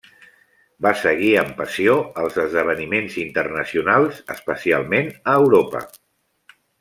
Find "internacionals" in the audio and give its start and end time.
3.25-4.23